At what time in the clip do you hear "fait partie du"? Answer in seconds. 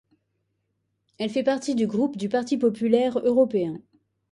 1.29-1.85